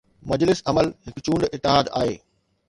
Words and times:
مجلس 0.31 0.61
عمل 0.71 0.87
هڪ 1.09 1.19
چونڊ 1.27 1.45
اتحاد 1.57 1.93
آهي. 2.01 2.17